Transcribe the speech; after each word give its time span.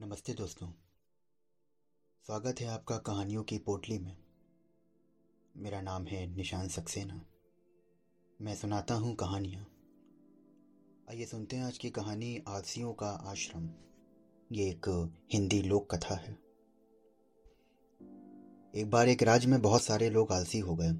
नमस्ते 0.00 0.34
दोस्तों। 0.34 0.68
स्वागत 2.26 2.60
है 2.60 2.66
आपका 2.66 2.98
कहानियों 2.98 3.42
की 3.42 3.58
पोटली 3.58 3.98
में। 3.98 4.16
मेरा 5.56 5.80
नाम 5.80 6.06
है 6.06 6.36
निशान 6.36 6.68
सक्सेना। 6.68 7.20
मैं 8.42 8.54
सुनाता 8.54 8.94
हूँ 8.94 9.14
कहानियाँ। 9.14 9.66
आइए 11.10 11.24
सुनते 11.24 11.56
हैं 11.56 11.64
आज 11.64 11.78
की 11.78 11.90
कहानी 11.90 12.42
आलसियों 12.48 12.92
का 12.92 13.06
आश्रम। 13.06 13.70
ये 14.52 14.70
एक 14.70 15.10
हिंदी 15.32 15.62
लोक 15.62 15.94
कथा 15.94 16.14
है। 16.14 16.38
एक 18.74 18.90
बार 18.90 19.08
एक 19.08 19.22
राज्य 19.22 19.48
में 19.48 19.62
बहुत 19.62 19.82
सारे 19.82 20.10
लोग 20.10 20.32
आलसी 20.32 20.58
हो 20.58 20.76
गए। 20.76 20.90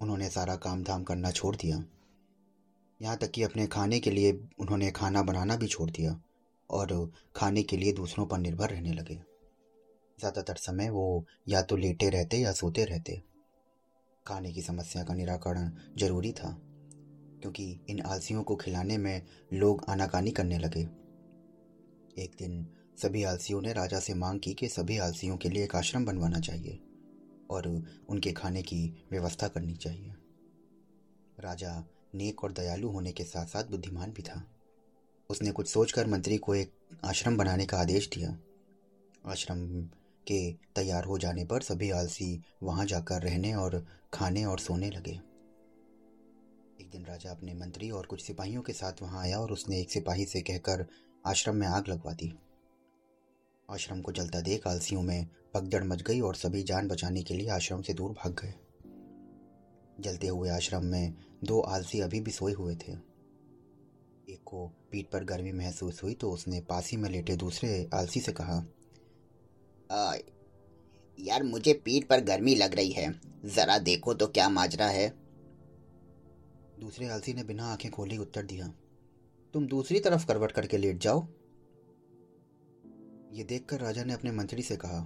उन्होंने 0.00 0.30
सारा 0.30 0.56
काम 0.56 0.84
धाम 0.84 1.04
करना 1.04 1.30
छोड़ 1.30 1.56
दिया। 1.56 1.84
यहाँ 3.02 3.16
तक 3.16 3.30
कि 3.30 3.42
अपने 3.42 3.66
खाने 3.66 4.00
के 4.00 4.10
लिए 4.10 4.48
उन्होंने 4.58 4.90
खाना 4.90 5.22
बनाना 5.22 5.56
भी 5.56 5.66
छोड़ 5.66 5.90
दिया। 5.90 6.22
और 6.72 7.10
खाने 7.36 7.62
के 7.62 7.76
लिए 7.76 7.92
दूसरों 7.92 8.26
पर 8.26 8.38
निर्भर 8.38 8.70
रहने 8.70 8.92
लगे। 8.92 9.14
ज़्यादातर 10.18 10.56
समय 10.56 10.90
वो 10.90 11.24
या 11.48 11.62
तो 11.62 11.76
लेटे 11.76 12.08
रहते 12.10 12.38
या 12.38 12.52
सोते 12.52 12.84
रहते। 12.84 13.22
खाने 14.26 14.52
की 14.52 14.62
समस्या 14.62 15.02
का 15.04 15.14
निराकरण 15.14 15.70
ज़रूरी 15.98 16.32
था, 16.32 16.50
क्योंकि 17.42 17.64
इन 17.90 18.00
आलसियों 18.02 18.42
को 18.42 18.56
खिलाने 18.56 18.98
में 18.98 19.22
लोग 19.52 19.84
आनाकानी 19.88 20.30
करने 20.30 20.58
लगे। 20.58 20.80
एक 22.16 22.34
दिन 22.38 22.66
सभी 22.98 23.22
आलसियों 23.24 23.60
ने 23.62 23.72
राजा 23.72 24.00
से 24.00 24.14
मांग 24.14 24.40
की 24.40 24.52
कि 24.54 24.68
सभी 24.68 24.98
आलसियों 24.98 25.36
के 25.36 25.48
लिए 25.48 25.64
एक 25.64 25.76
आश्रम 25.76 26.04
बनवाना 26.04 26.40
चाहिए 26.40 26.78
और 27.50 27.68
उनके 28.08 28.32
खाने 28.32 28.62
की 28.62 28.84
व्यवस्था 29.10 29.48
करनी 29.48 29.74
चाहिए। 29.74 30.14
राजा 31.38 31.72
नेक 32.14 32.44
और 32.44 32.52
दयालु 32.52 32.88
होने 32.88 33.12
के 33.12 33.24
साथ 33.24 33.46
साथ 33.46 33.64
बुद्धिमान 33.64 34.12
भी 34.12 34.22
था। 34.22 34.42
उसने 35.32 35.50
कुछ 35.50 35.68
सोचकर 35.68 36.06
मंत्री 36.06 36.36
को 36.36 36.54
एक 36.54 36.72
आश्रम 37.04 37.36
बनाने 37.36 37.66
का 37.66 37.78
आदेश 37.78 38.08
दिया। 38.08 38.38
आश्रम 39.26 39.82
के 40.26 40.52
तैयार 40.52 41.04
हो 41.04 41.18
जाने 41.18 41.44
पर 41.44 41.62
सभी 41.62 41.90
आलसी 41.90 42.42
वहाँ 42.62 42.86
जाकर 42.86 43.22
रहने 43.22 43.54
और 43.54 43.86
खाने 44.14 44.44
और 44.44 44.58
सोने 44.58 44.90
लगे। 44.90 45.10
एक 46.80 46.90
दिन 46.92 47.04
राजा 47.04 47.30
अपने 47.30 47.54
मंत्री 47.54 47.90
और 47.90 48.06
कुछ 48.06 48.24
सिपाहियों 48.24 48.62
के 48.62 48.72
साथ 48.72 48.92
वहाँ 49.02 49.22
आया 49.22 49.38
और 49.38 49.52
उसने 49.52 49.80
एक 49.80 49.90
सिपाही 49.90 50.24
से 50.24 50.40
कहकर 50.40 50.86
आश्रम 51.26 51.56
में 51.56 51.66
आग 51.66 51.88
लगवा 51.88 52.12
दी। 52.12 52.34
आश्रम 53.70 54.00
को 54.00 54.12
जलता 54.12 54.40
देख 54.40 54.66
आलसियों 54.66 55.02
में 55.02 55.26
पगदड़ 55.54 55.84
मच 55.84 56.02
गई 56.02 56.20
और 56.20 56.34
सभी 56.34 56.62
जान 56.62 56.88
बचाने 56.88 57.22
के 57.22 57.34
लिए 57.34 57.48
आश्रम 57.48 57.82
से 57.82 57.94
दूर 57.94 58.10
भाग 58.10 58.32
गए। 58.32 58.54
जलते 60.00 60.26
हुए 60.26 60.50
आश्रम 60.50 60.84
में 60.84 61.14
दो 61.44 61.60
आलसी 61.60 62.00
अभी 62.00 62.20
भी 62.20 62.30
सोए 62.30 62.52
हुए 62.52 62.76
थे। 62.76 63.11
एक 64.30 64.42
को 64.44 64.66
पीठ 64.90 65.06
पर 65.06 65.24
गर्मी 65.24 65.52
महसूस 65.52 66.02
हुई 66.02 66.14
तो 66.14 66.30
उसने 66.30 66.60
पास 66.60 66.90
ही 66.90 66.96
में 66.96 67.10
लेटे 67.10 67.36
दूसरे 67.36 67.90
आलसी 67.94 68.20
से 68.20 68.32
कहा 68.32 68.66
आ, 69.90 70.14
यार 71.20 71.42
मुझे 71.42 71.72
पीठ 71.72 72.06
पर 72.06 72.20
गर्मी 72.20 72.54
लग 72.54 72.74
रही 72.74 72.90
है। 72.90 73.20
जरा 73.44 73.78
देखो 73.78 74.14
तो 74.14 74.26
क्या 74.26 74.48
माजरा 74.48 74.86
है। 74.86 75.08
दूसरे 76.80 77.08
आलसी 77.08 77.32
ने 77.32 77.44
बिना 77.44 77.66
आँखें 77.66 77.90
खोली 77.90 78.18
उत्तर 78.18 78.42
दिया 78.42 78.74
तुम 79.54 79.66
दूसरी 79.66 80.00
तरफ़ 80.00 80.26
करवट 80.26 80.52
करके 80.52 80.76
लेट 80.76 80.98
जाओ। 80.98 81.26
ये 83.32 83.44
देखकर 83.44 83.80
राजा 83.80 84.04
ने 84.04 84.12
अपने 84.12 84.32
मंत्री 84.32 84.62
से 84.62 84.76
कहा 84.76 85.00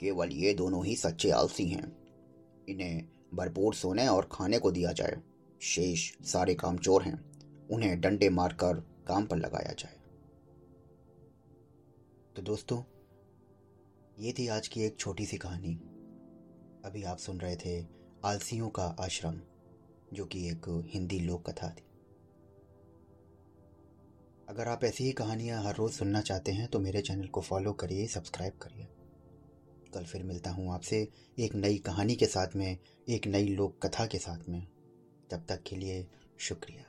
केवल 0.00 0.32
ये 0.32 0.54
दोनों 0.54 0.86
ही 0.86 0.96
सच्चे 0.96 1.30
आलसी 1.30 1.68
हैं। 1.68 1.96
इन्हें 2.68 3.08
भरपूर 3.34 3.74
सोने 3.74 4.08
और 4.08 4.28
खाने 4.32 4.58
को 4.58 4.70
दिया 4.70 4.92
जाए। 4.92 5.16
शेष 5.60 6.12
सारे 6.22 6.54
काम 6.54 6.78
चोर 6.78 7.02
हैं। 7.02 7.27
उन्हें 7.70 8.00
डंडे 8.00 8.28
मारकर 8.28 8.80
काम 9.08 9.26
पर 9.26 9.36
लगाया 9.36 9.72
जाए। 9.72 9.96
तो 12.36 12.42
दोस्तों, 12.42 12.82
ये 14.18 14.32
थी 14.32 14.48
आज 14.48 14.68
की 14.68 14.82
एक 14.82 14.96
छोटी 14.98 15.26
सी 15.26 15.36
कहानी। 15.36 15.74
अभी 16.84 17.02
आप 17.02 17.18
सुन 17.18 17.40
रहे 17.40 17.56
थे 17.56 17.86
आलसियों 18.24 18.68
का 18.68 18.82
आश्रम, 18.82 19.40
जो 20.12 20.24
कि 20.24 20.48
एक 20.48 20.84
हिंदी 20.94 21.20
लोक 21.20 21.50
कथा 21.50 21.70
थी। 21.70 21.84
अगर 24.48 24.68
आप 24.68 24.84
ऐसी 24.84 25.04
ही 25.04 25.12
कहानियाँ 25.12 25.62
हर 25.64 25.76
रोज़ 25.76 25.92
सुनना 25.92 26.20
चाहते 26.20 26.52
हैं 26.52 26.68
तो 26.68 26.78
मेरे 26.78 27.02
चैनल 27.02 27.26
को 27.26 27.40
फॉलो 27.40 27.72
करिए, 27.72 28.06
सब्सक्राइब 28.06 28.52
करिए। 28.52 28.88
कल 29.94 30.04
फिर 30.04 30.22
मिलता 30.22 30.50
हूँ 30.50 30.74
आपसे 30.74 31.08
एक 31.38 31.54
नई 31.54 31.78
कहानी 31.78 32.14
के 32.14 32.26
साथ 32.26 32.56
में, 32.56 32.78
एक 33.08 33.26
नई 33.26 33.48
लोक 33.48 33.86
कथा 33.86 34.06
के 34.06 34.18
साथ 34.18 34.48
में। 34.48 34.66
तब 35.30 35.44
तक 35.48 35.62
के 35.62 35.76
लिए 35.76 36.06
शुक्रिया। 36.38 36.84